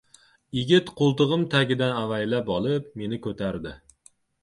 Yigit 0.59 0.89
qo‘ltig‘im 1.01 1.45
tagidan 1.53 1.95
avaylab 2.01 2.53
olib, 2.57 2.91
meni 3.03 3.25
ko‘tardi. 3.31 3.79